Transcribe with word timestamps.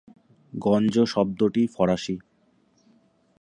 গঞ্জ 0.53 0.95
শব্দটি 1.05 1.63
ফরাসী। 1.67 2.15